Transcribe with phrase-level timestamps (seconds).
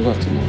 [0.00, 0.40] 9月の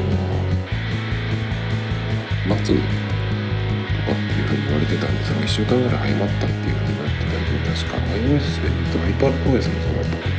[2.64, 10.32] 末とかっていうふうに言われてたんですが1週間ぐらい早まったっていうふうになってたんで確か iOS で言うと iPadOS もそうだったか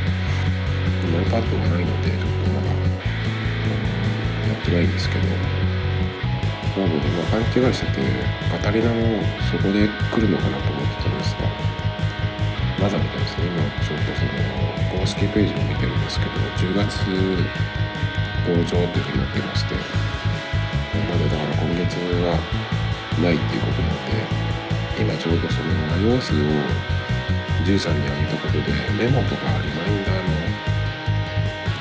[1.13, 8.01] な iPad がないのでちょっとまだやってないんですけどなのでまあ勘違いしてて
[8.49, 11.45] カタリナもそこで来るのかなと思ってたんですが
[12.81, 17.82] まだみたいですね今ちょっとその公式ページを見てるんですけど10月
[18.43, 19.75] 登場っていうふうになってまして
[20.93, 22.35] まだだから今月は
[23.23, 24.43] ないっていうことなので
[24.99, 26.93] 今ちょうどその iOS を
[27.63, 30.35] 13に上げたことでメモとかリマインダーの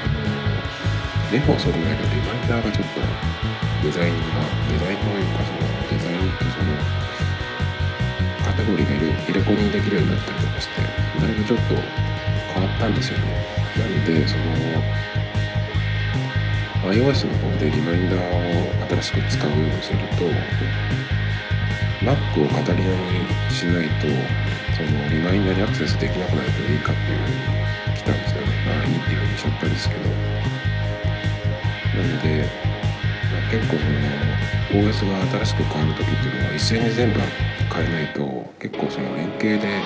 [0.00, 0.22] あの
[1.32, 3.00] メモはそれぐらいけどリマインダーがちょっと
[3.82, 6.78] デザインがデザインというかそのデザインとその
[8.46, 11.74] カテゴリーが入れ入れ込みできるようになったりとかしてだいぶちょっと
[12.54, 13.42] 変わったんですよね。
[13.76, 15.11] なのでその
[16.92, 20.24] iOS の方でリマインダーを新しく使うようにすると
[22.04, 24.06] Mac をカタリナにしないと
[24.76, 28.46] そのリマインダーにアクセスできなくなるといいかっていうふうに来たんですよね。
[28.66, 30.00] まあいいっていうふうにしちゃったんですけど。
[31.92, 32.48] なので、
[33.32, 33.84] まあ、結構そ
[34.76, 39.82] の OS が新しく変わる時っていうのは一斉に全部変えないと結構その連携で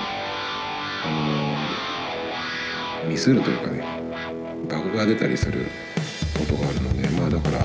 [1.05, 1.09] あ
[3.03, 3.83] のミスるというかね
[4.69, 5.67] バグが出たりする
[6.37, 7.59] ことがあるのでまあだから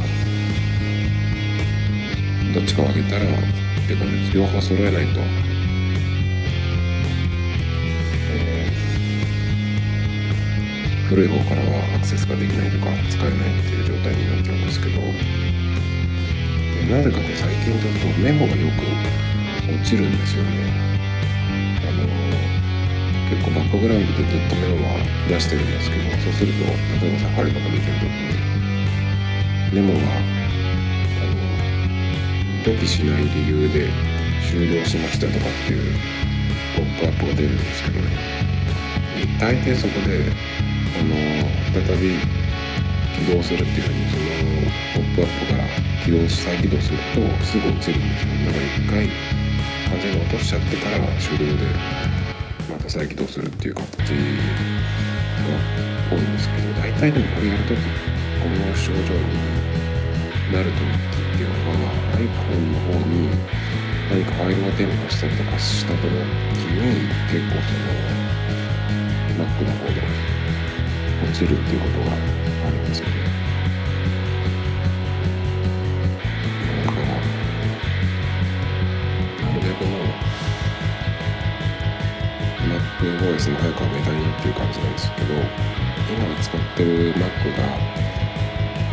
[2.55, 3.27] どっちかを上げたらっ
[3.87, 5.21] ていうかね両方揃えないと、
[8.31, 8.72] えー
[11.12, 14.97] 古い方からはアクセスができないとか使えないっていう状態になっちゃうんですけど
[16.89, 18.81] なぜかね最近ちょっとメモがよく
[19.69, 20.72] 落ちるんですよね。
[21.84, 22.09] あの
[23.28, 28.52] 結構バックグラウンドでずっとメモは出してるんですけどそうすると例えばサファリとか見てる時に
[29.72, 30.03] メモがあ
[32.66, 33.88] の予期しない理由で
[34.50, 35.94] 終了しましたとかっていう
[36.77, 38.43] ポップアップが出るんですけどね。
[39.41, 40.31] 大抵そこで
[40.99, 41.16] あの
[41.72, 42.19] 再び
[43.27, 44.22] 起動するっていうふうにその
[44.94, 45.65] ポップアップから
[46.04, 49.09] 起動し再起動するとすぐ落ちるんですよだから一回
[49.89, 51.65] 完全に落としちゃってから終了で
[52.69, 53.94] また再起動するっていう形が
[56.10, 57.78] 多いんですけど大体でもこれやるとき
[58.43, 59.62] この症状に
[60.53, 60.85] なるときっ
[61.33, 63.33] ていうのは iPhone の方に
[64.11, 67.89] 何かファイルを添付したりとかした時に結構その
[69.33, 69.97] Mac の方で
[71.25, 73.13] 落ちるっていうことがあるんですよね。
[76.84, 77.07] だから
[79.49, 80.13] なるべくもう
[83.01, 85.33] MacOS も早く上げたいなっていう感じなんですけど
[86.13, 87.21] 今使ってる Mac
[87.57, 87.63] が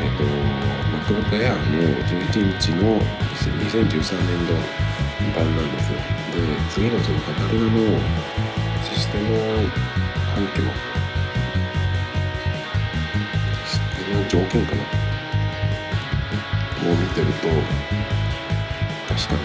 [0.02, 0.24] えっ、と
[1.10, 4.54] MacBook Air の11インチの2013年度
[5.36, 5.98] 版なんですよ。
[5.98, 6.38] で
[6.70, 8.00] 次のそのカタリナの
[8.84, 9.28] システム
[10.36, 10.62] 環境。
[13.66, 14.84] システム条件かな。
[16.92, 17.48] を見てると
[19.08, 19.42] 確かに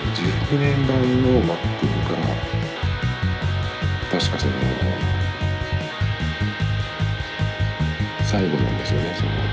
[0.52, 1.56] 12年版の Mac が
[4.12, 4.52] 確かその
[8.22, 9.44] 最後なんですよねその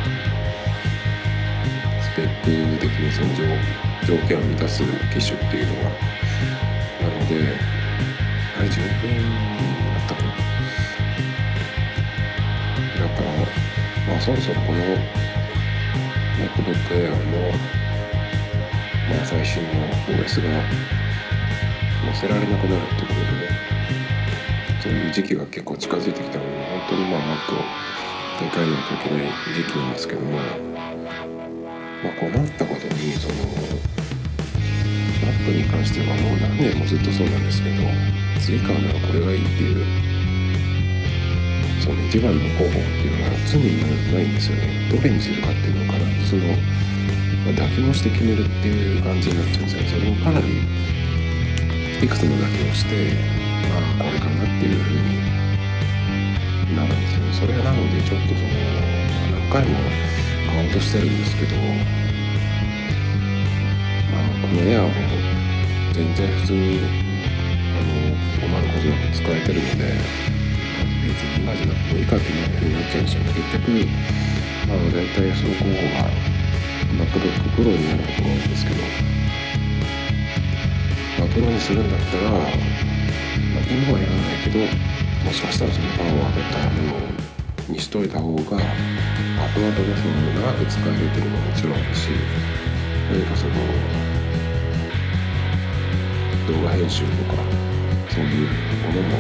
[2.22, 3.42] ペック的にその条
[4.06, 7.58] 条件を満たす機種っていうのがなので
[8.56, 9.18] あれ12年
[9.96, 10.30] だったかな。
[13.00, 13.28] だから
[14.08, 14.80] まあそろそろこの
[16.38, 17.50] MacBook Air の
[19.10, 19.70] まあ最新の
[20.10, 20.64] OS が
[22.06, 23.50] 載せられなくなるってことでね
[24.80, 27.66] そういう時期が結構近づいてきたので本当にまあ Mac を
[28.38, 30.71] 買い替えないといけない時期なんですけども。
[32.04, 33.36] まあ困ったことにその
[35.22, 37.84] Mac に関してはもう何年もずっとそうなんですけど
[38.40, 39.86] 次からならこれがいいっていう
[41.82, 44.90] その一番の候補っていうのが常にないんですよね。
[44.92, 46.54] どれにするかっていうのを必ずその、ま
[47.50, 50.62] あ、妥協して決めるっていう感じになっちゃうんですよそれもかなり
[52.02, 53.14] いくつも妥協して
[53.98, 55.32] まあこれかなっていう風に
[56.76, 57.34] なるんですよね。
[57.34, 58.48] それなのでちょっとその、
[59.38, 60.21] 何回も
[60.52, 61.64] 買おうとしてるんですけどま
[64.20, 64.92] あこのエアーも
[65.94, 67.96] 全然普通にあの
[68.36, 69.96] 困ることなく使えてるので
[71.08, 73.32] 別に今じゃなくてもいいかっていう風になっちゃうんですよね。
[73.32, 73.72] 結局
[74.64, 76.12] あの大体その候補が
[77.00, 78.84] MacBook Pro になることが多いんですけど、
[81.20, 82.42] まあ、プロにするんだったら、まあ、
[83.72, 84.60] 今はやらないけど
[85.26, 87.11] もしかしたらそのパワーを上げたものを
[87.72, 88.60] にしといた方が後々で
[89.96, 92.10] その長く使えるっていうのももちろんあるし
[93.10, 93.54] 何かその
[96.52, 97.40] 動画編集とか
[98.10, 98.48] そういう
[98.84, 99.16] ものも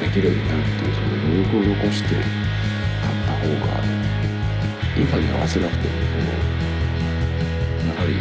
[0.00, 3.82] できるようになるっていうその余力を残して買った方が
[4.96, 6.22] 今に合わせなくてもこ
[7.82, 8.14] のやはり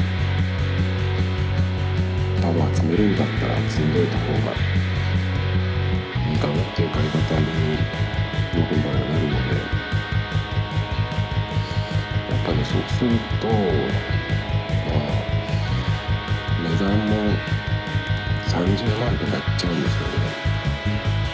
[2.41, 4.37] パワー積めるんだったら積んどいた方が
[6.25, 8.05] いいかなっていう借り方に
[8.55, 9.44] 僕の場合はなるので
[12.89, 13.11] する
[13.41, 13.53] とま
[14.95, 15.25] あ
[16.63, 17.15] 値段も
[18.47, 20.45] 30万とかいっちゃうんですよね。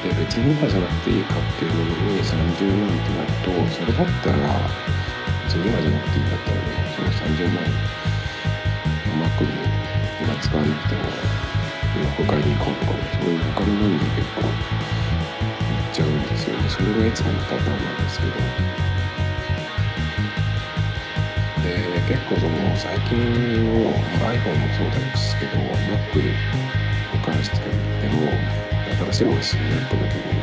[0.02, 2.34] で別に今じゃなくていいかっていうのに30
[2.76, 4.38] 万ってなるとそれだったら
[5.46, 6.64] 別に今じゃなくていいんだったらね
[6.96, 7.62] その30万
[9.22, 9.50] Mac に
[10.22, 11.02] 今使わなくても
[12.18, 14.54] 今買いに行こうとかねそういう他のものに結構行っ
[15.94, 18.32] ちゃうんですよねそれがいつものパターンなんですけど
[22.08, 23.18] 結構その最近
[23.64, 26.34] の、まあ、iPhone もそうですけど Mac に
[27.24, 28.32] 関してでも
[29.12, 30.34] 新しい OS になった時に、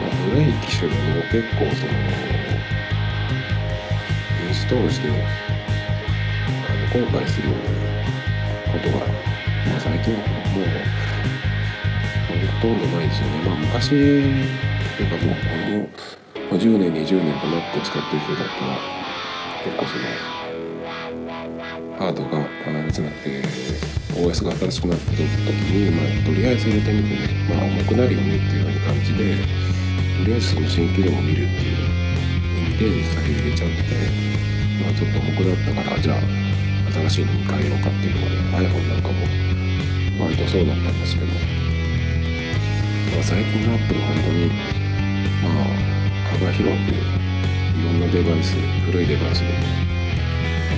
[0.00, 1.00] まあ、古い機種でも
[1.30, 1.92] 結構その
[4.46, 7.62] インストールしてあの後悔するような
[8.72, 10.24] ことが、まあ、最近はも
[10.62, 10.66] う
[12.60, 13.42] ほとんどないですよね。
[13.44, 14.46] まあ昔とい
[15.06, 15.88] うかもう
[16.48, 19.03] この10年20年と Mac 使ってる人だったら
[19.64, 20.04] 結構その
[21.96, 23.42] ハードがあじゃなくて
[24.12, 25.20] OS が新しくなった時
[25.72, 29.40] に、まあ、とりあえず入れてみてね、まあ、重くなるよねっていうような感じで
[30.20, 31.80] とりあえずその新機能を見るっていう
[32.60, 34.04] インテージ先入れちゃって、
[34.84, 36.20] まあ、ちょっと重くなったからじゃあ
[36.92, 38.68] 新しいのに変えようかっていうのがね。
[38.68, 39.24] iPhone なんかも
[40.28, 41.40] 割とそうだったんですけど、ま
[43.18, 44.52] あ、最近のアップル本当に
[45.40, 45.72] まあ
[46.36, 47.23] 幅広く
[47.82, 48.54] ろんなデバイス
[48.86, 49.54] 古いデバイスでも
[50.70, 50.76] あ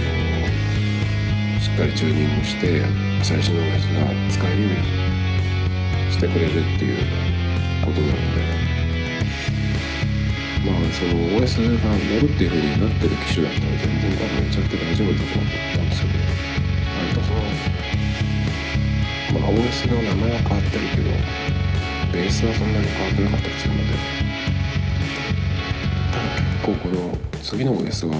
[1.56, 2.82] のしっかりチューニングして
[3.22, 6.96] 最新の OS が使えるようにしてくれるっていう
[7.84, 8.40] ことなので
[10.64, 16.12] まあその OS が乗るっていう風になってる機種だったら全然多分やっちゃって大丈夫だと思ったんですよね。
[16.96, 17.40] 割とその
[19.40, 21.10] まあ OS の名前は変わってるけど
[22.12, 24.15] ベースはそんなに変わってなかったりするので
[26.66, 28.18] 構この次の OS は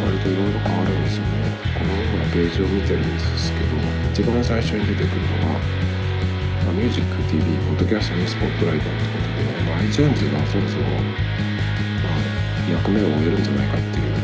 [0.00, 1.52] 割といろいろ変わるんですよね。
[1.76, 3.76] この今ページを見てるんですけど
[4.08, 5.60] 一番最初に出てくるのは
[6.64, 14.16] 「まあ、ミュージック TV ポッドキャストにスポットライト」ってことで、まあ、iTunes がそろそろ、まあ、役目を終えるんじゃないかっていう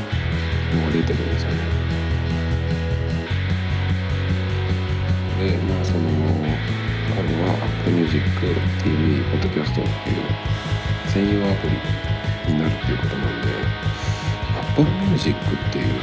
[0.80, 1.60] のが出てるんですよね。
[5.44, 6.08] でまあその
[7.12, 7.52] 彼は
[7.84, 8.24] Apple Music
[8.80, 10.24] TV ポッドキャストっていう
[11.12, 12.15] 専用アプリ
[12.48, 13.48] になるっていうことなんで
[14.58, 15.38] Apple Music っ
[15.72, 15.94] ていう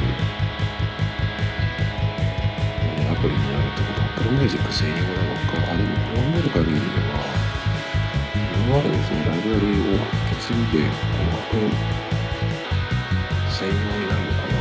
[3.10, 7.22] アプリになるってことは Apple Music 専用なのかあでもこうなる限りでは
[8.34, 11.68] 今までのそのライブラリーを引き継いでこの
[13.50, 14.54] 専用になるのかな。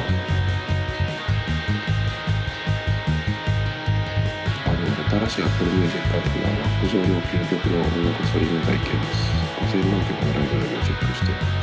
[4.65, 4.93] あでも
[5.27, 9.17] 新しい Apple Music アプリは Mac 上の究極の音楽ストリーム体験です。
[9.61, 11.62] 5000万曲のライブラリーをチェックして。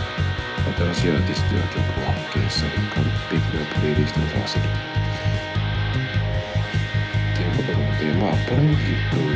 [0.70, 4.68] 新しいアーティストや曲を発見したり完璧なプレイリストを探せるっ
[7.36, 9.26] ていうことなのでまあアプロミュージックを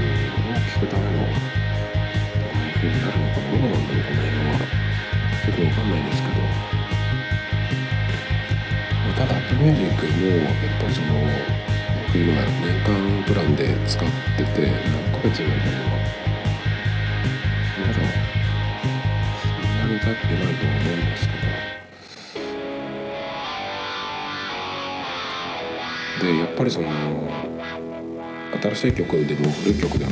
[0.74, 4.62] 聴くためのどんな風になるのかどうなんだろうこの辺は
[5.42, 6.38] ちょっとわかんないんですけど、
[9.02, 11.18] まあ、ただアプロミュージックもやっぱりその
[12.06, 16.03] 僕今年間プランで使ってて何ヶ月になるのかま
[19.94, 21.34] に立ってないとは思うんですけ
[26.20, 26.88] どでやっぱりその
[28.60, 30.10] 新しい曲でも古い曲でも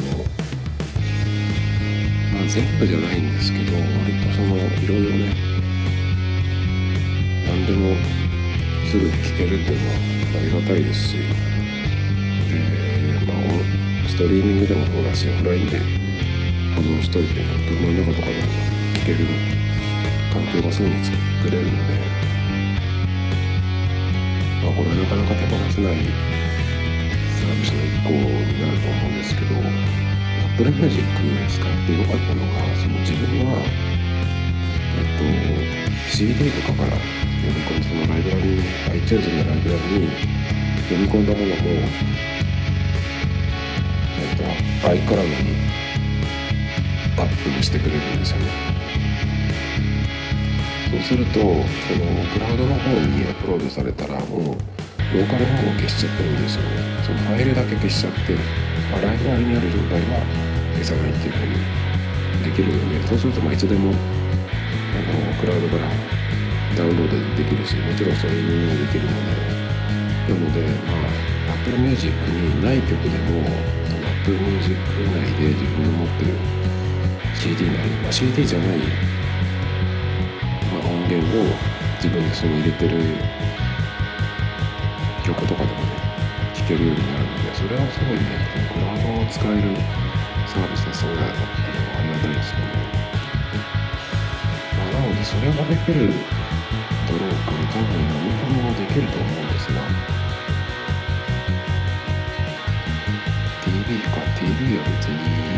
[2.33, 3.85] まあ全部じゃないんですけど割
[4.21, 5.35] とそのいろいろね
[7.47, 7.97] 何でも
[8.89, 9.95] すぐ聞けるっていうのは
[10.37, 11.09] ありがたいです。
[11.09, 11.17] し、
[12.51, 13.35] えー、ま
[14.07, 18.43] あ、ストリーミングでもそうだしオフラインで保存しといて車の中とかでも
[18.95, 19.52] 聞ける
[20.33, 21.15] 環境がすぐに作
[21.51, 22.01] れるので、
[24.65, 25.97] まあ、これはなかなか手放せない
[27.37, 29.53] サービスの一個になると思うんですけど
[30.57, 31.05] Apple Music
[31.53, 33.61] 使ってよかったのがその自分は
[34.97, 35.29] えっと
[36.09, 40.17] CD とかから読み込んでそのライブラリー iTunes のライブラリに
[40.89, 41.61] 読み込んだものも
[44.17, 44.45] えっと
[44.89, 45.61] iCloud に
[47.19, 48.72] アップにしてくれるんですよね。
[50.93, 51.57] そうするとその
[52.37, 54.61] クラウドの方にアップロードされたらもう
[55.17, 56.69] ローカルの方を消しちゃってもいいんですよね。
[57.01, 58.37] そのファイルだけ消しちゃって、
[58.93, 60.21] まあ、ライブラリにある状態は
[60.77, 61.57] 消さないっていうふうに
[62.45, 63.97] できるのでそうするとまあいつでもあ
[65.01, 65.89] のクラウドから
[66.77, 69.63] ダウンロードできるしもちろんストリーミングもできるので。
[70.23, 73.49] なのでまあ Apple Music にない曲でも
[74.23, 74.77] Apple Music
[75.09, 76.37] 内で自分の持ってる
[77.35, 78.79] CD なり、まあ、CD じゃない、
[81.17, 81.45] まあ、音源を
[81.97, 82.99] 自分でその入れてる
[85.25, 85.93] 曲とかでもね
[86.55, 88.25] 聴けるようになるのでそれはすごいね
[88.73, 89.77] クラウドを使える
[90.47, 92.65] サービスでそうだっていうのはありがたいですよね。
[94.93, 99.81] なのでそれができるだろうから多分何でもできると思うんですが
[103.65, 105.52] TV か TV は別に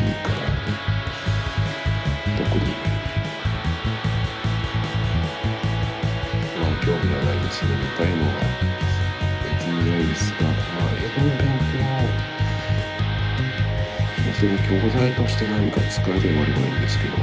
[14.44, 17.16] 強それ教材として何か使えればいいんですけど。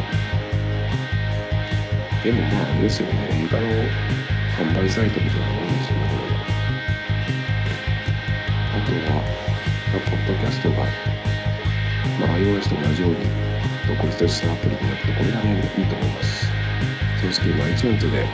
[2.23, 3.13] でもまああれですよね。
[3.31, 3.67] 映画の
[4.57, 6.41] 販売サイトみたいなもんですよねこれは。
[8.73, 10.77] あとは、まあ、ポッドキャストが、
[12.19, 13.17] まあ、iOS と同じように
[13.87, 16.47] 独立したアプリになってこれがねいいと思います。
[17.21, 18.25] 正直、まあ、iTunes であ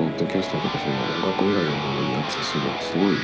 [0.00, 0.92] のポッドキャストとかその
[1.28, 3.16] 音楽以外のものにアクセスするのすごい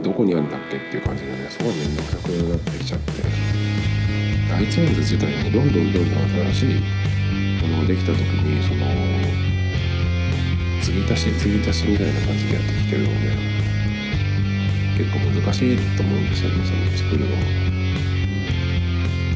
[0.00, 3.12] どこにあるんだっけっていう感じでねすごい面倒くさくなってきちゃって
[4.56, 6.80] iTunes 自体もどんどんどんどん新しい
[7.62, 8.86] ものができた時にその
[10.82, 13.36] 継ぎ足し継ぎ足しみたいな感じでやってきてるので
[14.96, 17.42] 結構難しいと思うんですよねその作るのも。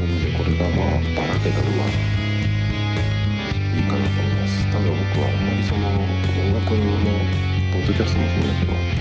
[0.00, 1.86] なのでこれがまあばらけたのは
[3.76, 4.64] いいかなと思います。
[4.72, 6.80] ただ僕はあんまりその音楽の
[7.72, 8.93] ポッドキャストもそうだけど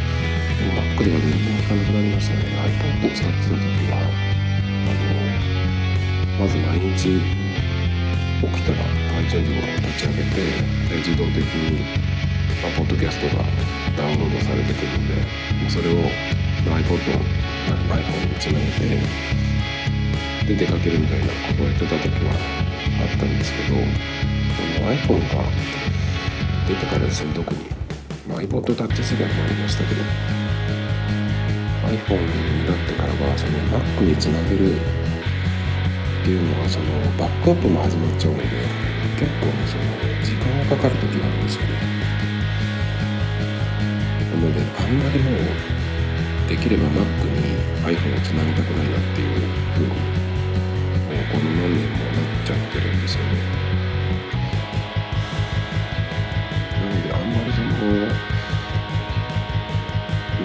[0.71, 2.43] Mac では全然弾かなくなりましたね。
[2.53, 7.19] iPod を使ってた時はあのまず毎日
[8.41, 8.83] 起きたら
[9.19, 10.39] iTunes を立ち上げて
[10.97, 11.79] 自動的に、
[12.61, 13.43] まあ、ポッドキャストが
[13.97, 15.15] ダウンロードされてくるんで、
[15.63, 15.93] ま、それを
[16.65, 16.97] iPod
[17.69, 19.03] な iPhone につなげて
[20.47, 23.75] で出かけるみたいなことをやってた時はあったんですけど
[24.85, 25.43] iPhone が
[26.67, 27.62] 出てからですね特に、
[28.27, 30.01] まあ、iPod タッチ世代もありましたけど
[31.91, 34.79] iPhone になってからはその Mac につなげるっ
[36.23, 36.85] ていうのはその
[37.19, 38.45] バックアップも始まっちゃうので
[39.19, 39.83] 結構ねその
[40.23, 41.75] 時間がかかる時があるんですよね
[44.31, 49.43] なのであんまりもうできれば Mac に iPhone をつなげたくないなっていう
[49.75, 49.99] 風にも
[51.11, 53.62] うこの何年もなっちゃってるんですよね。
[57.93, 58.09] ま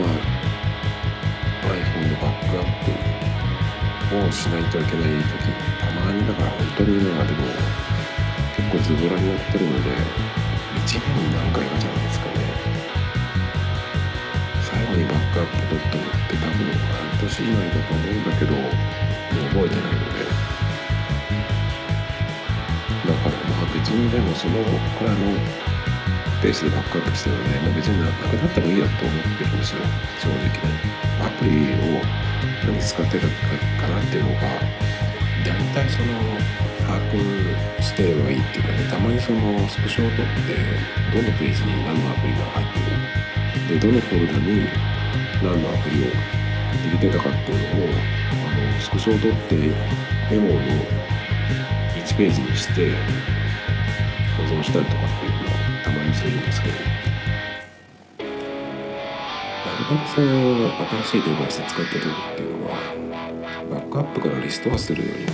[0.05, 0.13] あ
[1.69, 2.65] iPhone のバックアッ
[4.09, 5.33] プをしないといけない時
[5.81, 7.45] たまにだから本当に今でも
[8.57, 12.33] 結構ズボラにやってるので1年に何回かじゃないですかね。
[14.63, 18.71] 最後にバックアップドットって多分半年以内だと思うんだけどもう
[19.49, 20.49] 覚えてないので。
[23.09, 25.68] だからまあ別にでもそのくらいの
[26.41, 29.83] ペースでバックアップしてるので、まあ、別になくなってもいいやと思ってるんですよ。
[30.23, 30.99] 正直ね。
[31.19, 32.03] アプリを
[32.67, 34.43] 何使ってたかなっていうのが
[35.43, 36.15] 大体その
[36.87, 40.55] 把握してればいいっていうかねたまにそのスクショを取って
[41.11, 43.81] どのページに何のアプリが入ってる。
[43.81, 44.67] でどのフォルダに
[45.43, 46.09] 何のアプリを
[46.87, 49.55] 入れてたかっていうのをあのスクショを取って
[50.31, 50.61] メモの
[51.97, 52.93] 1ページにして
[54.37, 55.28] 保存したりとかって
[56.09, 56.75] いうのはたまにするんですけど。
[59.89, 60.69] 僕その
[61.03, 62.77] 新しいデバイス使った時っていうのは
[63.71, 65.31] バックアップからリストアするよりも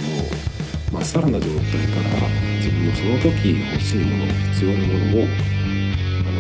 [0.93, 1.57] まっさらな状態
[1.89, 2.29] から
[2.59, 6.39] 自分のその時欲しいもの必要なものをあの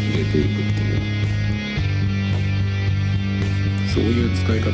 [0.00, 1.00] 入れていくっていう
[3.92, 4.72] そういう使い方を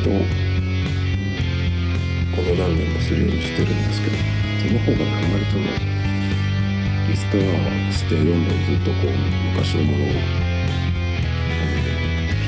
[2.37, 4.40] この何年もするようにしてるんですけど。
[4.69, 5.65] の方がねあんまりその
[7.09, 7.41] リストア
[7.93, 9.11] してどんどんずっとこう
[9.55, 10.07] 昔のものを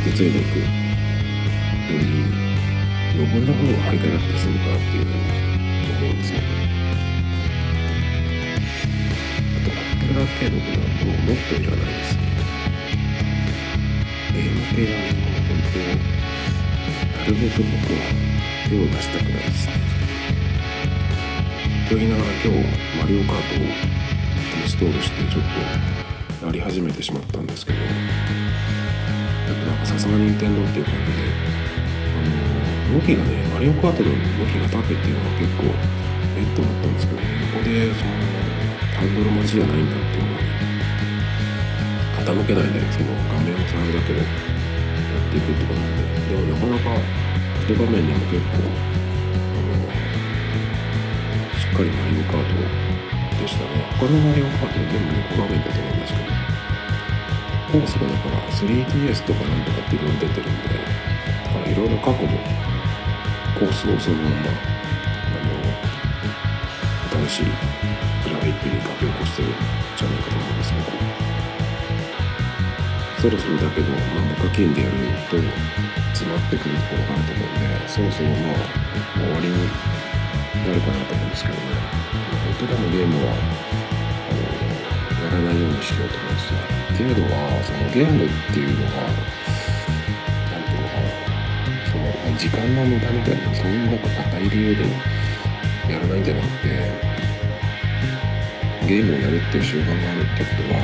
[0.05, 0.65] 引き継いでいくよ
[1.89, 2.05] り
[3.15, 5.17] 余分なものが入らなくて済むかなっていうふうに
[5.93, 6.45] 思うんですよね。
[9.57, 12.21] あとアップルアーケードとなるともっといらないですね。
[14.33, 15.79] ゲーム系はね、もう本当、
[17.19, 18.01] なるべく僕は
[18.69, 19.82] 手を出したくないですね。
[21.93, 22.49] と言いながら今日、
[22.97, 23.69] マリオカートをイ
[24.65, 25.45] ンストールしてちょっ
[26.41, 27.93] とやり始めてしまったんですけど、やっ
[29.61, 31.29] ぱなんかさすが任天堂っていう感じで、
[32.97, 34.17] 動きがねマリオカートの動
[34.49, 37.29] きが縦っていうのは結構えっと思ったんですけど、こ
[37.61, 38.17] こでその
[38.97, 40.49] ハンドル待ちじゃないんだっていうのはね
[42.25, 47.05] 傾けないでその画面を触るだけでやっていくってことなんででもなかなか
[47.69, 48.65] 一画面でも結構
[51.73, 53.89] っかりマリオカートでしたね。
[53.97, 56.25] 他のマリオカート全部横画面だと思うんですけど。
[57.73, 62.29] コースがだから 3DS とかなんとかっていうのが出てるんでだからいろいろ過去の
[63.59, 64.53] コースをそのままあ
[67.17, 67.45] の新しい
[68.29, 69.53] グラフィックに書き起こしてるん
[69.97, 70.85] じゃないかと思うんですけど。
[73.23, 74.93] そろそろだけど、まあ、無課金でやる
[75.31, 75.37] と
[76.13, 78.57] 詰まってくるところがあると思うんでそろそろまあ
[79.15, 80.02] 終わりに
[80.67, 82.03] なるかなと思うんですけどね。
[82.59, 83.37] 本当でもゲームはあ
[84.35, 84.63] の
[85.25, 86.59] やらないようにしようと思うんですよ
[86.93, 89.09] っていうのはそのゲームっていうのは
[90.51, 91.09] 何ていうのかな
[91.87, 94.85] その時間の無駄みたいなそういうなんか硬い理由で
[95.89, 96.69] やらないんじゃなくて
[98.87, 100.81] ゲームをやるっていう習慣があるってことは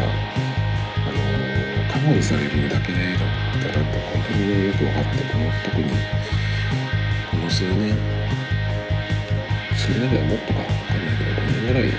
[1.06, 1.18] あの
[1.92, 5.90] カバーにされるだけだったら本当によく分かってこの特に
[7.30, 8.17] この数年
[9.88, 11.96] 数年ではもっとか分かんないけど5年ぐらいは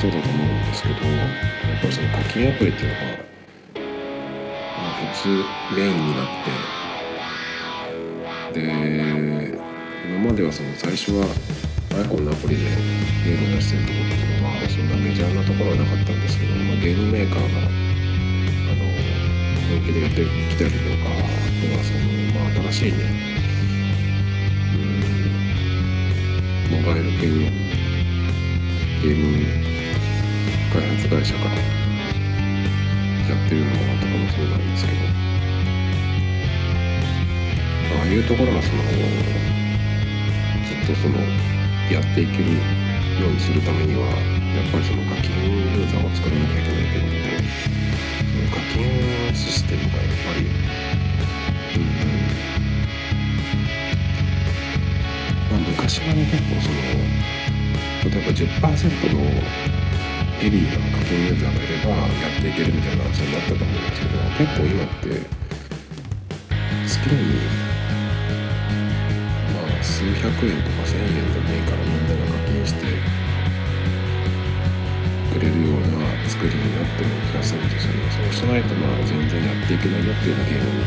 [0.00, 3.04] そうだと思うんですけどやっぱりその課金アプリっていうのが、
[4.80, 5.28] まあ、普通
[5.76, 6.28] メインになっ
[8.48, 8.64] てで
[10.08, 11.26] 今まではその最初は
[11.90, 18.88] iPhone のアプリでゲームを出してるところっていうのはそんなメジャーなところはなかったんですけど、まあ、ゲームメーカーがあの
[19.68, 22.00] 本気でやってきたりとかあとはその、
[22.32, 23.43] まあ、新しいね
[26.84, 27.32] モバイル系の
[29.00, 29.24] ゲーム
[30.70, 31.62] 開発会社からや
[33.46, 34.98] ってるのとかもそうなんですけど。
[37.96, 38.90] ああいうところがそのず
[40.74, 41.16] っとその
[41.90, 42.58] やっていけるよ
[43.28, 47.48] うにするためにはやっぱりその課金ユーザーを作らなきゃいけないということで
[48.28, 50.44] その課金システムがやっぱり
[51.80, 52.03] うん
[56.00, 56.74] まあ昔はね結構その
[58.02, 59.22] 例えば10%の
[60.40, 65.22] ヘビーな課金ユーザーがいればやっていけるみたいな話になったと思うんですけど結構今って
[66.86, 67.38] 月に
[69.54, 72.90] まあ数百円とか1000円でもいいからみんなが課金して
[75.30, 80.82] くれるような作りになってる気がするんですよねそうしないとまあ全然やっていけないよっていうようなゲームに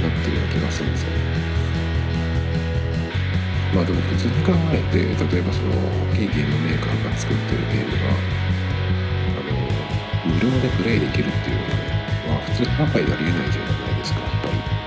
[0.00, 1.39] なってるような気がするんですよね。
[3.74, 5.70] まあでも普通に考えて例えばその
[6.12, 8.10] 大きいゲームメーカーが作ってるゲームが
[9.38, 9.54] あの
[10.26, 11.86] 無料でプレイできるっていうのはね
[12.28, 14.80] まあ普通に販売でありえないじゃないですかやっぱり。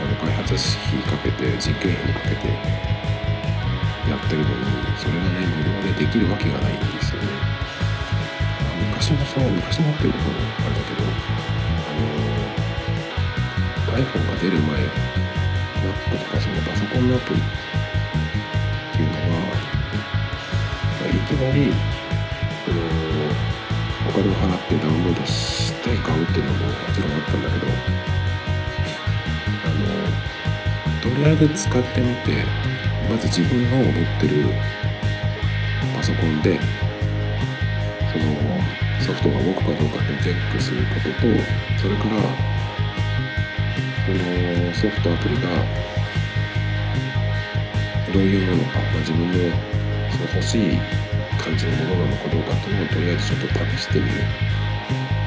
[0.00, 0.64] あの開発費
[1.04, 2.48] かけて人件費もかけて
[4.08, 4.64] やってるのに
[4.96, 7.28] それがね無料でできるわけがないんですよね。
[8.64, 10.24] あ昔のその昔のっていうのも
[10.56, 11.04] あれだけど
[11.84, 12.00] あ
[13.92, 14.80] の iPhone が出る前
[15.84, 17.42] Mac とかそのパソコンのアプリ
[21.30, 21.72] きなり
[22.66, 22.80] その
[24.08, 27.66] お金を払ってダウンロードして買うっていうのももちろんあったんだけど
[31.00, 32.44] とりあえず使ってみて
[33.08, 34.46] まず自分の持ってる
[35.94, 36.58] パソコンで
[38.12, 38.24] その
[39.00, 41.20] ソフトが動くかどうかってチェックすることと
[41.80, 42.10] それから
[44.04, 45.48] そのソフトアプリが
[48.12, 49.34] どういうものか、まあ、自分の
[50.10, 50.78] その欲しい
[51.42, 54.12] 感じのものなのかどうかっていうのをとりあえずちょっと試してみる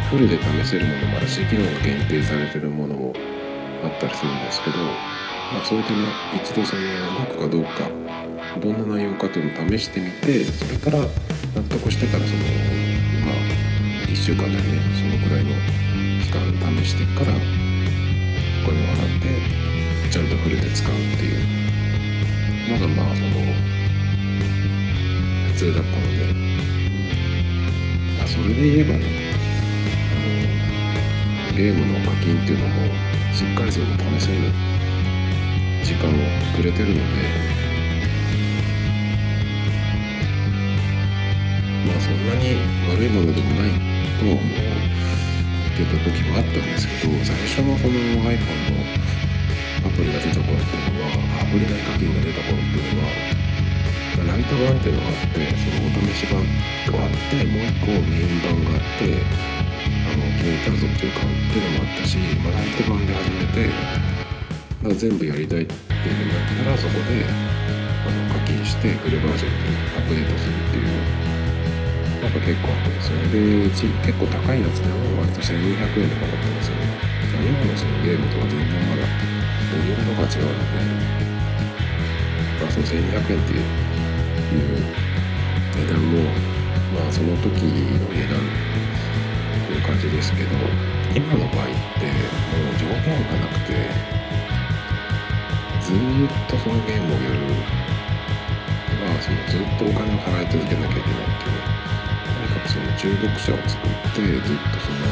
[0.09, 3.13] フルで試せるものもあるし機能が限定されてるものも
[3.83, 4.77] あったりするんですけど
[5.53, 5.99] まあ、そういったの
[6.33, 6.81] 一度その
[7.19, 7.87] 動くかどうか
[8.59, 12.41] どんな内容かというのを試してみてそれから納得してからその
[13.25, 14.61] まあ1週間なりね
[14.97, 15.51] そのくらいの
[16.23, 17.39] 期間試してからお
[18.65, 23.72] 金を払ってちゃんとフルで使うっていうのがまあその
[25.53, 26.25] 普通だったので、
[28.23, 29.05] あ、それで言えばね
[30.09, 30.15] あ
[31.51, 32.73] のゲームの課金っていうのも
[33.31, 34.49] しっかりそれで試せる
[35.85, 36.13] 時間を
[36.57, 37.01] くれてるので
[41.85, 42.57] まあそんなに
[42.89, 43.69] 悪いものでもない
[44.17, 44.43] とは思っ
[45.77, 48.81] てた時もあったんですけど最初のこの iPhone の
[49.85, 51.13] アプリが出た頃っていうのは
[51.43, 53.42] アプリ内課金が出た頃っていうのは
[54.27, 59.19] ライト版っていうのがあってそのお試し版があってもう一個メイン版があって
[60.03, 70.87] あの気に入ったらそっちを買うっていうのもあったし、まあ、ライト版で始めてだから全部やりたいっていうふうになったらそこであの課金してフルバージョンにアップデートするっていう
[72.23, 76.87] なんか結構あったんですよねでうち結構高いやつでも割と1200円とかだったんですよね
[77.43, 80.79] 今のそのゲームとは全然まだボリュームとか違うので
[82.63, 83.82] まあその1200円っていう
[84.53, 84.85] いう
[85.75, 86.23] 値段も
[86.93, 88.45] まあその時の値段っ
[89.67, 90.55] ていう感じですけど
[91.15, 91.67] 今の場合っ
[91.99, 93.73] てもう条件がなくて
[95.81, 95.97] ずっ
[96.47, 97.83] とそのゲームをやる。
[99.03, 101.59] まあそのずっとお金を払い続けなきゃいけないっていう
[102.23, 105.03] とにかくその中毒者を作ってずっとその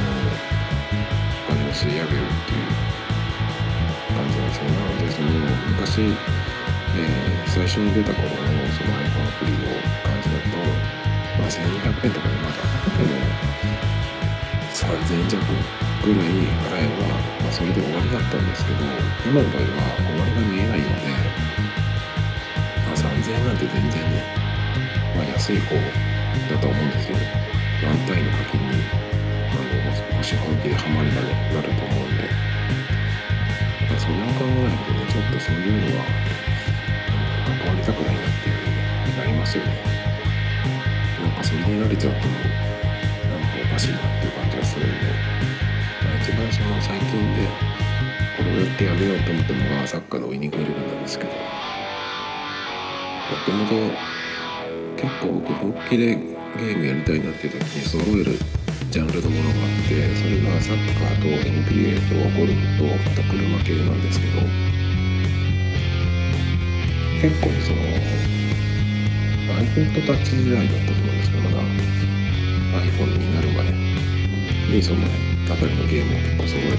[1.43, 2.71] お金を吸い上げるっていう
[4.15, 4.63] 感じなんですよ。
[4.71, 5.27] なのでその
[5.75, 6.15] 昔、
[6.95, 8.35] えー、最初に出た頃の
[8.75, 9.71] その iPhone アプリの
[10.03, 10.57] 感じだと、
[11.39, 13.15] まあ、1200円とかでまだ高くても
[14.71, 15.43] 3000円弱
[16.03, 17.07] ぐらい払えば、
[17.43, 18.83] まあ、それで終わりだったんですけど
[19.25, 21.07] 今の場合は終わりが見えないので、
[22.85, 24.23] まあ、3000円なんて全然ね、
[25.15, 27.51] まあ、安い方だと思うんですよね。
[27.81, 28.83] 何単位の課金に
[29.49, 32.29] あの少し本気でハマりが、ね、なると思うんで
[33.89, 36.05] まそれを考えるとねちょっとそういうのは
[39.51, 39.73] ますよね。
[41.21, 42.51] なんかそれに慣れちゃうともなんか
[43.69, 45.01] おかしいなっていう感じがするんで、ま
[46.11, 47.49] あ、一番その最近で
[48.37, 51.31] これをやってやめようと思ったのがサッカーのウイニングイレブンなんですけど。
[51.31, 51.37] も
[53.45, 53.75] ともと
[54.97, 58.37] 結構僕本気でゲームやりたいなっていう時に揃える
[58.89, 64.41] ジャンルのものがあってそれがサッカーと NBA とゴルフとまた車系なんですけど。
[67.21, 67.79] 結構その
[69.61, 71.61] iPod タッチ時代だったと思うんですけどまだ
[72.81, 73.69] iPhone になる前
[74.73, 76.77] にそのあたりのゲームを結構揃えて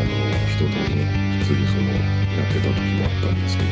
[0.00, 0.08] あの
[0.48, 1.04] 一通りね
[1.40, 2.00] 普通にそのや
[2.48, 3.68] ってた時もあったんですけど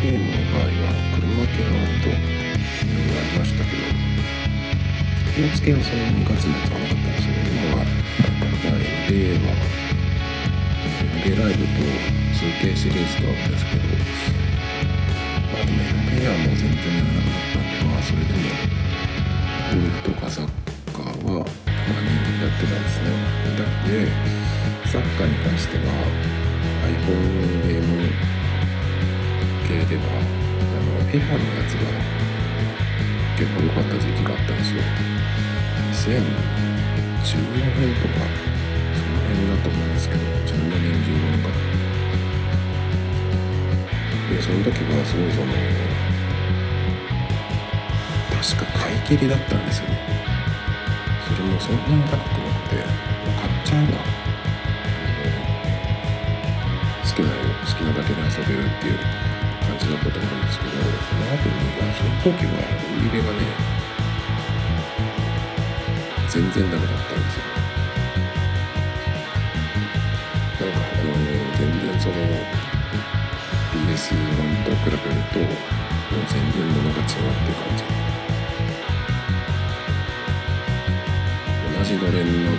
[0.00, 3.78] ゲームの場合は車系は割といろいろありましたけど
[5.30, 6.99] スポーツ系はそんなにガツンと使わなかった
[12.60, 18.36] 2K シリーズがあるんですけどまあでも NBA はもう全然やらなくなったんでまあそれでも
[19.72, 20.44] ゴルフとかサッ
[20.92, 23.00] カーはたまにやってたんです。
[23.00, 23.08] ね
[23.56, 24.12] だって
[24.92, 25.88] サッカーに関しては
[26.84, 28.12] iPhone ゲーム
[29.64, 30.28] 系ではあ
[30.84, 31.88] の FIFA のやつが
[33.40, 34.84] 結構良かった時期があったんですよ。
[35.96, 38.20] 2014年とか
[38.92, 41.79] その辺だと思うんですけど14年15年か
[44.30, 45.50] でその時はすごいその
[48.40, 49.98] 確か買い切りだったんですよね。
[51.26, 53.98] それもそんなに高くなくて買っちゃえば
[57.04, 58.98] 好きな好きなだけで遊べるっていう
[59.66, 61.58] 感じだったと思うんですけどその後に
[61.94, 62.54] その時は
[62.96, 63.38] 売り入れがね
[66.28, 67.42] 全然ダメだったんですよ。
[70.60, 71.10] なんかあの
[71.58, 72.14] 全然その
[74.00, 74.16] PS1
[74.64, 75.52] と比べるともう
[76.26, 77.84] 全然物が違うって感じ。
[81.76, 82.52] 同じのれんの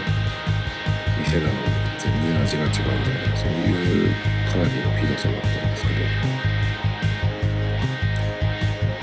[1.18, 1.58] 店なのに
[1.98, 4.14] 全然味が違うみたいなそういう
[4.52, 6.00] かなりのひどさだったんですけど。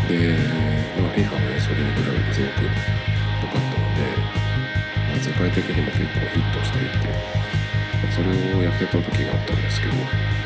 [0.09, 0.39] で、
[0.97, 4.07] まあ、FIFA もねそれに比べてすごく良かったので、
[5.11, 7.11] まあ、世界的にも結構ヒットしていて、
[8.15, 10.38] それをやってた時があったんですけど。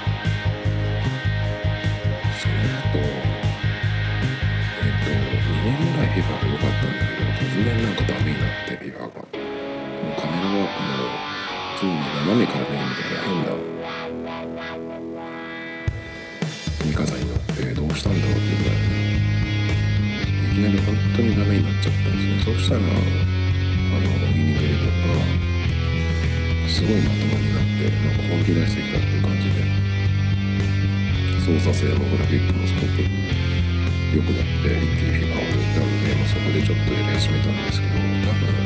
[6.13, 9.33] その後えっ、と2年ぐらい FIFA が良かったんだけど突然なんかダメになって FIFA がもう
[10.21, 11.09] カメラワークも
[11.73, 13.57] 普通に斜めから見るみたいな変な
[16.85, 18.93] 見方になってどうしたんだろうっていうぐらい
[20.53, 25.17] いきなり本当にダメになっちゃったんですねそしたらあのウィニングイレブンが
[26.69, 29.65] すごいまともになってなんか本気出してきたっていう感じで
[31.41, 33.01] 操作性もグラフィックもすごく
[34.13, 38.62] 良くなって一気に FIFA を抜いたので、まあ、そこでちょっとやり始めたんですけど多分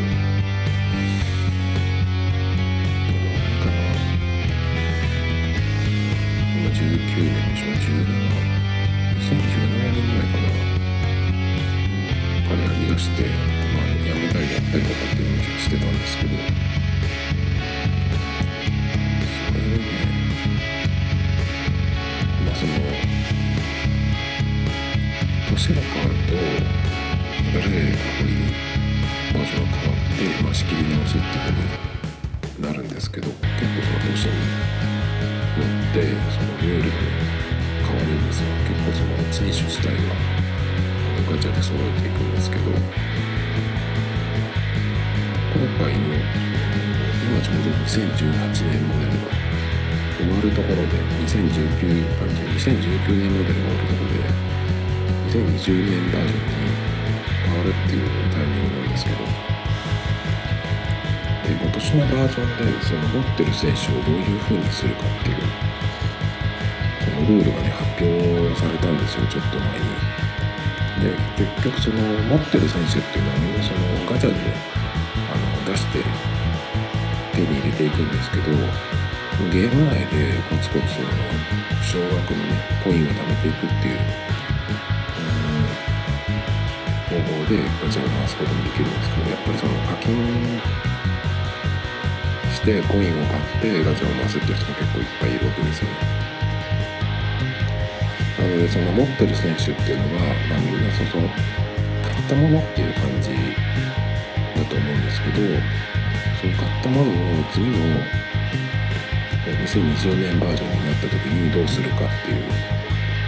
[25.66, 26.38] 年が変わると
[27.50, 27.74] 誰が
[28.22, 28.55] 堀に
[29.35, 31.66] バージョンが変わって、まあ、仕切り直すっていうふ
[32.55, 34.46] うになるんですけど結構その年によ。
[35.66, 36.94] ってそのルールが
[37.83, 38.52] 変わるんですよ。
[38.62, 40.14] 結構その選手自体が
[41.26, 42.79] ガチャで揃えていくんですけど今
[45.83, 49.35] 回の今ちょうど2018年モデルが
[50.14, 50.94] 終わるところで
[51.26, 54.56] 2019あ2019年モデルが終わるところで
[55.26, 56.54] 2020年バージョンに
[57.44, 59.16] 変わるっていうタイミングなんですけど
[61.46, 65.36] で今年のバージョンでその持ってる選手をどういう風にするかっていう
[67.02, 69.86] そのルールがね発表されたんですよちょっと前に。
[70.96, 74.36] で結局その持ってる選手っていうのはみんなそのガチャで
[75.28, 76.02] あの出して
[77.34, 78.44] 手に入れていくんですけど
[79.52, 81.04] ゲーム内でコツコツ
[81.84, 83.98] 少額のねコインを貯めていくっていう
[87.48, 90.12] でガチャを回すこともできるんですけどやっぱりその課金
[92.50, 96.26] してコインを買ってガチャを回すっていう人も結構いっぱいいるわけですよね。
[98.38, 101.28] なのでその持ってる選手っていうのは、まあ、みんなその
[102.02, 105.37] 買ったものっていう感じだと思うんですけど
[106.40, 107.14] その買ったものを
[107.52, 107.78] 次の
[109.46, 112.42] 2020年バージョンになった時にどうするかっていう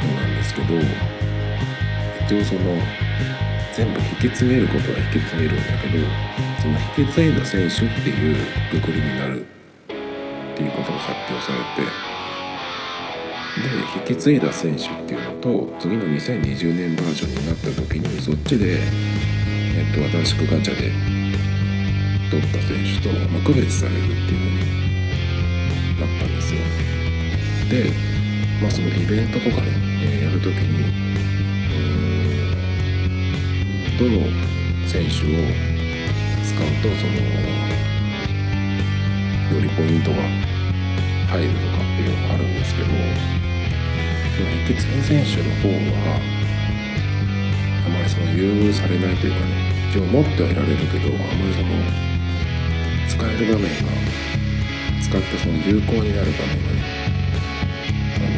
[0.07, 0.75] のなんですけど
[2.27, 3.08] 一応その
[3.79, 6.05] 全部引き継げることは引き継げるんだけど
[6.61, 8.37] その引き継いだ選手っていう
[8.73, 12.09] くくりになるっていうことが発表されて。
[13.59, 13.65] で
[14.13, 20.93] 引き継いだ選手っていうのと次の2020年バージョンになった時にそっちで、えっと、新しくガチャで
[22.31, 24.75] 取った選手と、まあ、区別されるっていう風
[25.95, 26.61] になったんですよ。
[27.69, 27.91] で、
[28.63, 31.08] まあ、そのイベントとかね、やる時に
[33.99, 34.11] どの
[34.87, 35.43] 選手を
[36.47, 37.15] 使うとその
[39.53, 40.23] よりポイントが
[41.27, 46.23] 入るのかっていうのがあるんですけどその引き継ぎ選手の方は
[47.87, 49.51] あまりその優遇されないというかね
[49.91, 51.67] 一応持ってはいられるけどあまりその
[53.09, 53.91] 使える場面が
[55.03, 56.87] 使ってその有効になる場面がね
[58.15, 58.31] あ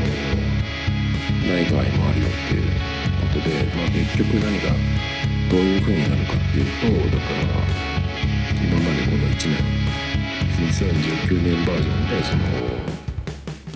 [1.44, 2.72] のない場合もあるよっていう
[3.20, 4.72] ことで、まあ、結局何が
[5.50, 7.58] どういう風になるかっていうとだから
[8.54, 9.58] 今までこの1年
[10.62, 12.46] 2019年バージョンでその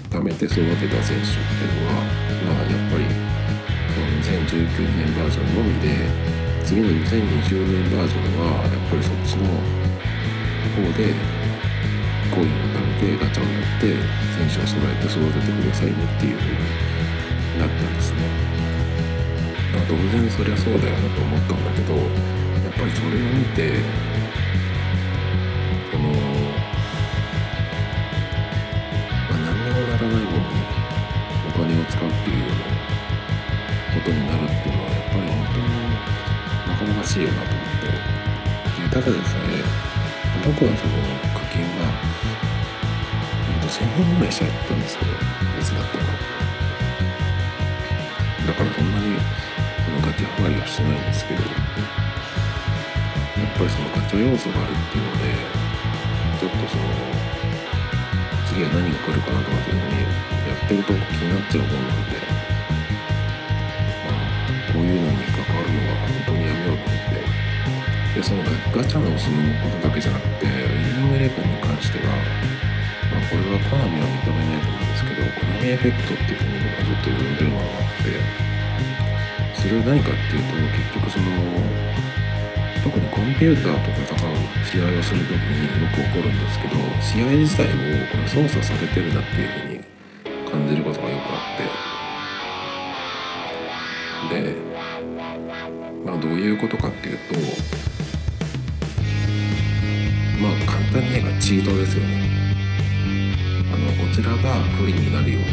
[0.08, 2.06] 貯めて育てた選手っていうのは
[2.46, 3.10] まあやっぱり
[4.22, 5.98] 2019年バージョンのみで
[6.64, 11.10] 次の2020年バージョンはやっぱりそっちの方で
[12.30, 13.98] コインを貯めてガチャをやって
[14.38, 18.43] 選手を揃えて育ててくださいねっていう風になったんですね。
[19.86, 23.74] 当然そりゃそうだよなと思ったんだけどやっぱりそれを見て
[25.92, 26.08] その
[29.28, 30.58] まあ、何にもならないものに
[31.48, 32.64] お金を使うっていうような
[33.94, 35.68] ことになるっていうのはやっぱり本当に
[36.68, 38.14] なかなかしいよなと思って。
[38.94, 39.64] ただでさえ
[40.46, 40.92] 僕はその
[41.34, 41.90] 課金は、
[43.50, 45.10] えっと1000円ぐらいしちゃったんですけど
[45.56, 46.04] 別だったら。
[48.46, 49.16] だからそんなに
[50.14, 51.58] そのガチハマりはしてないんですけどやっ
[53.58, 55.34] ぱりそのガチャ要素があるっていうので
[56.38, 56.86] ちょっとその
[58.46, 60.06] 次は何が来るかなとかっていうのに
[60.46, 62.22] やってると気になっちゃうもんなんで
[64.06, 64.30] まあ
[64.70, 67.34] こういうのに関わるのは本当にやめようと思って。
[68.14, 72.14] でそのガチャのそのことだけじゃなくてイームイレブンに関しては、
[73.10, 78.53] まあ、これはコナミは認めないと思うんですけどコナミエフェクトっていうふうに僕はずっと呼んでるものがあって
[79.64, 81.24] それは何かっていうと結局その
[82.84, 84.16] 特にコンピューターと戦う
[84.60, 87.68] 試合をする時によく起こるんですけど試合自体を
[88.12, 89.80] これ操作されてるなっていうふうに
[90.50, 91.56] 感じることがよくあっ
[94.28, 94.34] て。
[94.34, 94.54] で
[96.04, 97.34] まあどういうことかっていうと
[100.42, 102.28] まあ簡単に言えばチートですよね。
[103.72, 105.48] あのこちらが不利になるような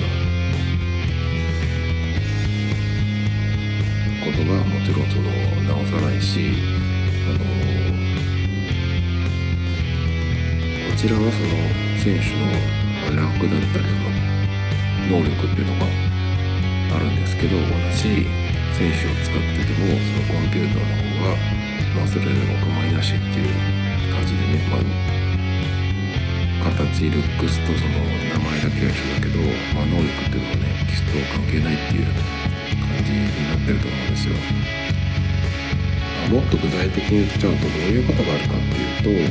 [4.32, 5.28] ことがもちろんその
[5.68, 6.56] 直さないし
[7.28, 7.44] あの
[10.90, 11.52] こちらはその
[12.00, 12.48] 選手の
[13.12, 15.86] ランクだったりその能力っていうのが
[16.96, 18.24] あるんですけど同じ
[18.80, 21.36] 選手を使っててもそのコンピューターの方が、
[21.96, 23.52] まあ、それでも構いなしっていう
[24.16, 28.00] 感じでね、まあ、形ルックスとその
[28.32, 29.44] 名前だけは一緒だけど、
[29.76, 32.08] まあ、能力っていうのはねきっと関係ないっていう
[32.80, 33.41] 感じに
[33.74, 34.36] ってると思うんですよ。
[36.30, 39.30] もっと具体的に言っちゃうとどういうことがあるかっていう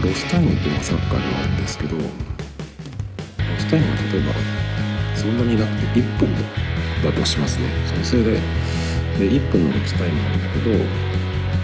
[0.00, 2.02] とロスタイムっていうのがサッカーではあるんですけどロ
[3.58, 4.32] スタイムは例えば
[5.16, 6.28] そんなになくて1分
[7.02, 7.66] だとしますね
[8.04, 8.38] それでで
[9.30, 10.58] 1分のロスタイムなんだけ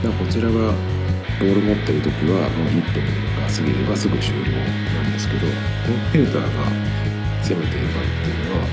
[0.03, 0.73] どこちらが
[1.39, 3.05] ボール持ってる時はもう1分
[3.41, 6.88] が過ぎればすぐ終了なんですけどコンピューターが
[7.49, 8.69] 攻めている場合っていうのは、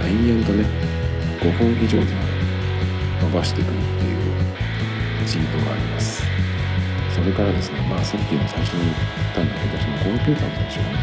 [0.00, 0.64] まあ、延々とね
[1.44, 2.24] 5分以上でも
[3.20, 6.24] 伸ばしてくるっていうチートがあります
[7.12, 8.96] それからですねまあさっきも最初に言っ
[9.34, 10.96] たんだけどそのコンピューターの選手がね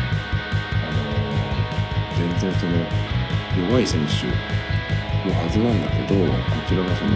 [0.81, 4.25] あのー、全然その弱い選手
[5.29, 6.33] のはずなんだけどこ
[6.65, 7.11] ちらがその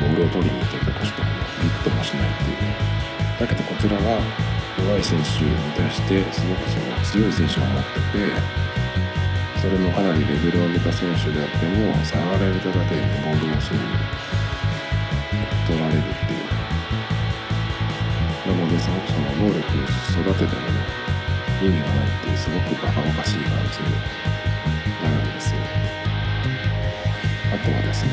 [0.00, 3.00] ボールを取りに行ってたとかしてもねびくともしないっていう
[3.40, 4.20] だけどこちらは
[4.76, 8.30] 弱い選手に対してすごくその強い選手を持ってて
[9.60, 13.78] それもかなりレベルを上げた選手であっても触られただけでボールをすぐ
[15.66, 16.50] 取られるっていう。
[18.46, 19.62] なのですごくその能力を
[20.22, 20.78] 育ててもね
[21.62, 23.90] 意味がないっていうすごくバカバカしい感じに
[25.02, 25.60] なるんですよ。
[27.52, 28.10] あとはですね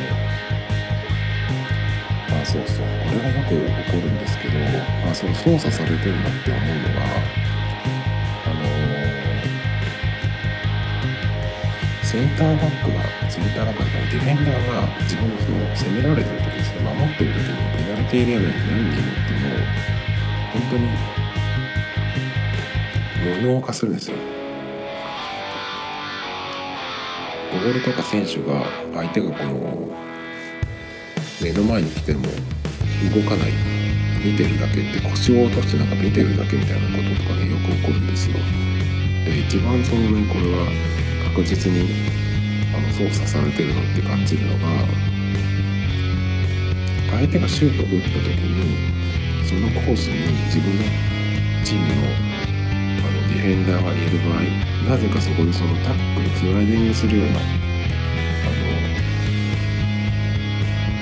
[2.29, 4.59] あそうそうこれがよく起こるんですけど、
[5.05, 7.46] まあ、その操作されてるなって思うのが
[12.17, 16.79] センターバックがセンターバックだディフェンダーが自分のその攻められてる時ですね。
[16.81, 19.53] 守ってる時にペナルティーエリア内に何人いるっても
[20.51, 20.89] 本当に
[23.45, 24.17] 無能化するんですよ。
[27.51, 29.87] ボールとか選手が相手がこの
[31.39, 33.51] 目の前に来ても動かない。
[34.25, 38.37] 見てるだけって腰を落としてなんか見てるだけみたいなこととかねよく起こるんですよ。
[39.23, 40.65] で一番そのねこれは
[41.37, 41.85] 確実に
[42.73, 44.59] あの操作されてるのって感じるのが
[47.11, 50.83] 相手がシュートを打った時にそのコースに自分の
[51.63, 54.41] チームのあのディフェンダーがいる場合
[54.89, 57.39] なぜかそこでそのタックルスライディングするような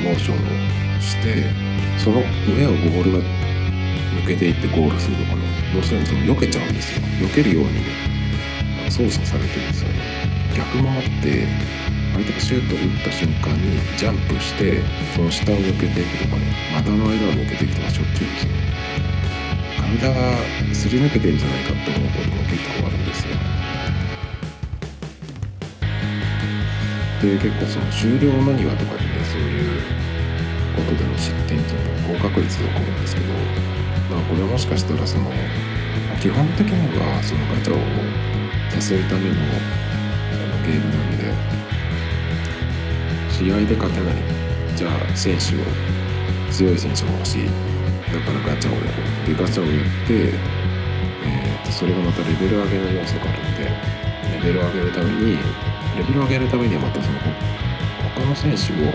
[0.03, 1.45] モーションをして
[1.97, 2.19] その
[2.53, 3.19] 上をボールが
[4.19, 7.07] 抜けていってゴールするとかの要するにその避けちゃうんですよ。
[7.25, 8.14] 避けるようにね。
[8.95, 9.99] 操作されてるんですよね。
[10.55, 11.43] 逆回って
[12.15, 14.79] 相手がシュートを打った瞬間にジャンプして
[15.13, 18.55] その下を抜けていくとかね股の間を抜けていくとかしょっちゅうですね。
[19.99, 20.39] 体が
[20.73, 23.35] すり抜けてんじゃないかって思うことも結構あるんですよ。
[27.19, 29.81] で結構その終了間際とかでねそういう
[30.79, 33.27] ことでの失点っていうのは高確率で起こるんですけど
[34.09, 35.29] まあこれはもしかしたらその
[36.21, 38.34] 基本的にはそのガチャを
[38.81, 41.23] せるためのあのゲームなんで
[43.31, 44.15] 試合で勝てない
[44.75, 47.75] じゃあ選手を強い選手が欲しい。
[48.15, 50.31] だからガチャをやるでガチャをやって、
[51.25, 55.37] えー、とそれがまたレベル上げの要素があるんでレベルを上げるために
[55.97, 57.19] レベルを上げるためにはまたその
[58.15, 58.93] 他の選手を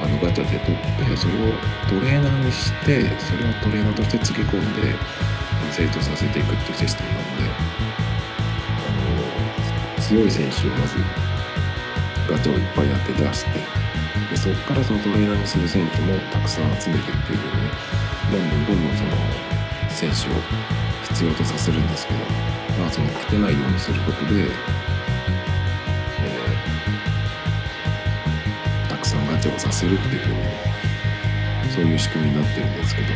[0.00, 1.52] あのガチャで取ってそれを
[1.88, 4.94] トレーナーにしてそれをトレーナーとしてつぎ込んで
[5.72, 7.29] 成長させていくっていうシステムなので
[10.10, 10.96] 強い選手をまず
[12.28, 13.50] ガチャをいっぱいやって出して
[14.28, 17.46] でそこからそのトレーナーにする選手もたくさん集めてっていうふ
[18.34, 19.10] うにどんどんどんどんその
[19.88, 20.42] 選手を
[21.04, 22.18] 必要とさせるんですけど
[22.80, 24.50] まあその勝てないようにすることでえ。
[28.88, 33.08] たくさんガチャをさせるっていうふうにそういう仕組みになってるんですけど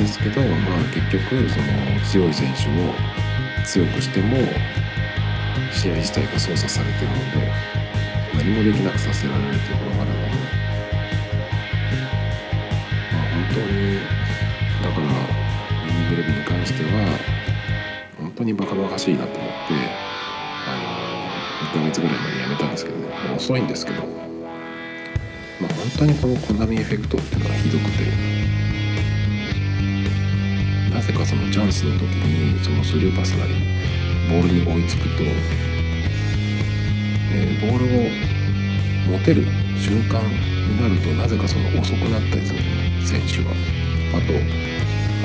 [0.00, 1.64] ですけどまあ結局その
[2.10, 2.94] 強い選手を
[3.64, 4.38] 強くしても
[5.72, 7.52] 試合自体が操作されてるので
[8.34, 10.26] 何もできなくさせられるということがあるので
[13.12, 14.00] まあ本当に
[14.82, 15.06] だから
[15.86, 16.88] ミニグルビに関しては
[18.18, 19.74] 本当にバカバカしいなと思って
[20.66, 21.10] あの
[21.68, 23.10] 1ヶ月ぐらい前にやめたんですけどね。
[23.36, 24.02] 遅いんですけど。
[25.60, 28.49] まあ本当にこのコナミエフェクトっていうのはひどくて。
[31.10, 33.54] なぜかそのチャンスの時にそのスルーパスなり
[34.30, 35.24] ボールに追いつくと、
[37.34, 39.42] えー、ボールを持てる
[39.74, 42.60] 瞬間になるとなぜかその遅くなったりする
[43.02, 43.50] 選手が。
[44.10, 44.34] あと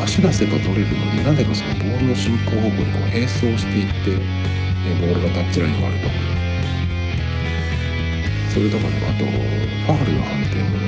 [0.04, 6.22] 足出せば取れるのになぜかそのボールの進行方向にこう並走していって、え、ボールがタッチラインがあるところ
[8.54, 10.86] それとかねあとファールの判定もね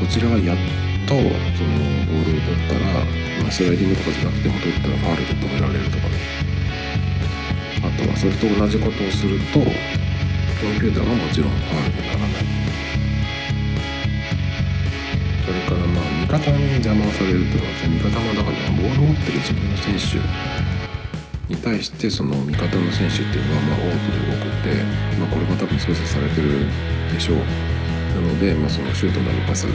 [0.00, 3.04] こちらはやっとそのボールを取ったら、
[3.40, 6.14] まあ、スライディングとかじゃなくても取ったらファールで止められるとかね。
[7.78, 9.70] あとはそれと同じことをするとコン
[10.80, 12.66] ピューターはもちろんファールにならない。
[15.46, 20.18] それからまあ味方に邪魔をされるというのは味方もだからボールを持ってる自分の選手
[21.54, 24.82] に対してその味方の選手っていうのはまあ多くで動くんで、
[25.22, 26.66] まあ、これも多分操作されてる
[27.12, 27.38] でしょう。
[28.16, 29.68] なので、まあ、そのシュートなりパス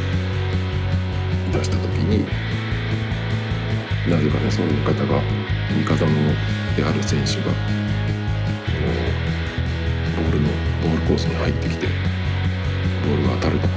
[1.52, 2.26] 出した時に
[4.10, 5.22] なぜかねその味方が
[5.78, 6.12] 味方の
[6.76, 7.52] である選手が
[10.16, 10.50] ボールの
[10.82, 11.88] ボールコースに入ってきて
[13.06, 13.68] ボールが当たると。
[13.68, 13.74] か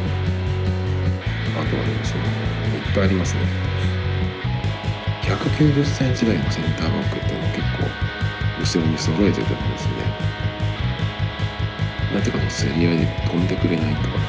[1.60, 3.40] あとはねそのいっぱいありますね。
[5.22, 7.88] 190センチ台のセンターバックっていうのは結構
[8.60, 9.94] 後ろに揃えててもですね
[12.12, 14.23] なぜかの競り合いで飛んでくれないとか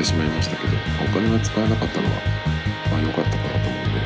[0.00, 0.72] ってしまいましたけど
[1.04, 2.16] お金が使わなかったのは
[2.90, 4.00] まあ良かったかなと思うんで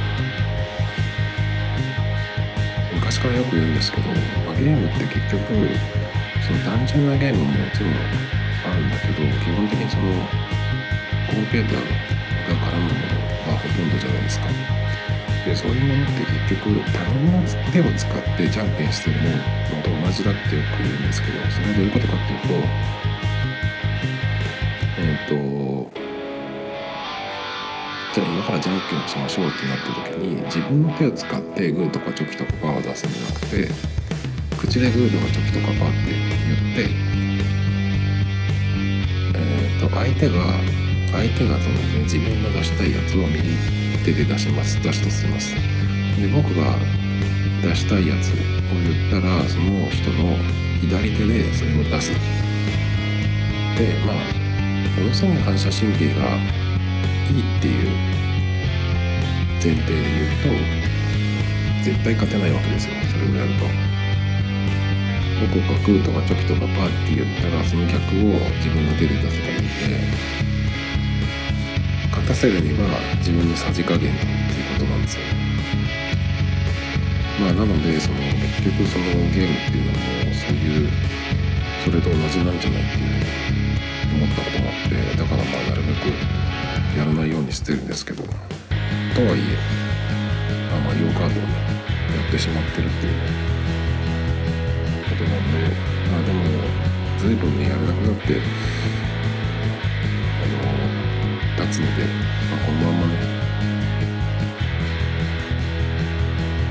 [2.99, 4.09] 昔からよく言うんですけど、
[4.43, 5.39] まあ、ゲームって結局
[6.43, 10.11] その単純なゲームももちろんあるんだけど基本的にその
[11.31, 11.87] コンピューター
[12.51, 14.47] が絡むものがほとんどじゃないですか。
[15.45, 17.39] でそういうものって結局他人の
[17.71, 23.04] 手を使ってじゃんけんしてるのと同じだってよく言うんですけどそれはどういうことかっていうと
[28.55, 33.69] からじゃんけんしましょうってなった時に自分の手を使ってグーとかチョキとかパーを出すんじゃなくて
[34.59, 37.05] 口でグーとかチョキとかパーって言って
[39.81, 40.35] と相手が
[41.13, 43.43] 相手がその、ね、自分が出したいやつを右
[44.05, 46.77] 手で出します出しとしますで僕が
[47.63, 48.35] 出したいやつを
[48.73, 50.37] 言ったらその人の
[50.81, 52.19] 左手でそれを出すで
[54.07, 56.37] まあものすごい反射神経が
[57.31, 58.14] いいっていう
[59.65, 60.61] 前提で言う
[61.81, 63.95] と絶対勝てないわけですよそれをやると。
[65.41, 69.71] 僕がグーとかチョキとかパーって言ったらその逆を自分の手で出せばいいんで
[72.11, 72.89] 勝たせるには
[73.19, 75.33] 自分のさじ加減っていうことなんですよね
[77.41, 79.99] まあなのでその結局そのゲームっていうのも
[80.33, 80.89] そういう
[81.85, 83.25] それと同じなんじゃないっていう
[84.15, 88.23] 思ったこともあってだからまあなるべくやらないようにしてるんですけど
[89.15, 89.59] とはいえ
[90.73, 91.55] あマリオカードをね
[92.15, 93.15] やってしまってるっていう
[95.09, 95.71] ことなんで
[96.11, 96.43] まあでも
[97.19, 98.43] 随分ねやれなくなって
[100.43, 102.05] あの立つので、
[102.51, 103.15] まあ、このまんまね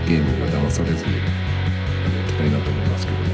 [0.06, 3.32] ゲームには騙されずにあのいきたいなと思いますけどね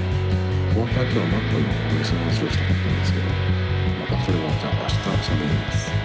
[0.76, 5.99] 本当は今日はマックのお店の話をしたかったんですけどまたそれはじゃあ明日喋ります。